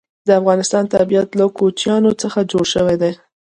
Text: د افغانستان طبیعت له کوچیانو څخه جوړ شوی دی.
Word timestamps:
د 0.27 0.29
افغانستان 0.39 0.83
طبیعت 0.95 1.29
له 1.39 1.45
کوچیانو 1.57 2.11
څخه 2.21 2.39
جوړ 2.51 2.65
شوی 2.73 2.95
دی. 3.01 3.11